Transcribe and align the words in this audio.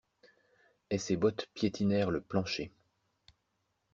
Et 0.89 0.97
ses 0.97 1.15
bottes 1.15 1.45
piétinèrent 1.53 2.09
le 2.09 2.21
plancher. 2.21 2.73